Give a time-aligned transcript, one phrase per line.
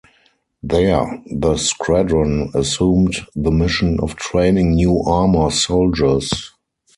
[0.63, 6.55] There, the squadron assumed the mission of training new armor soldiers.